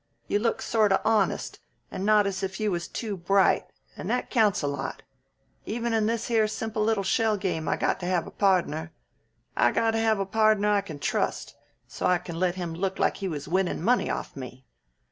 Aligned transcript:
You 0.27 0.39
look 0.39 0.63
sort 0.63 0.91
of 0.91 1.01
honest 1.05 1.59
and 1.91 2.03
not 2.03 2.25
as 2.25 2.41
if 2.41 2.59
you 2.59 2.71
was 2.71 2.87
too 2.87 3.15
bright, 3.15 3.65
and 3.95 4.09
that 4.09 4.31
counts 4.31 4.63
a 4.63 4.67
lot. 4.67 5.03
Even 5.67 5.93
in 5.93 6.07
this 6.07 6.25
here 6.25 6.47
simple 6.47 6.83
little 6.83 7.03
shell 7.03 7.37
game 7.37 7.67
I 7.67 7.77
got 7.77 7.99
to 7.99 8.07
have 8.07 8.25
a 8.25 8.31
podner. 8.31 8.89
I 9.55 9.71
got 9.71 9.91
to 9.91 9.99
have 9.99 10.17
a 10.17 10.25
podner 10.25 10.69
I 10.71 10.81
can 10.81 10.97
trust, 10.97 11.53
so 11.87 12.07
I 12.07 12.17
can 12.17 12.39
let 12.39 12.55
him 12.55 12.73
look 12.73 12.97
like 12.97 13.17
he 13.17 13.27
was 13.27 13.47
winnin' 13.47 13.83
money 13.83 14.09
off 14.09 14.31
of 14.31 14.37
me. 14.37 14.65